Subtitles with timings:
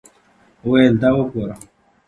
[0.69, 1.55] ویل دا وګوره.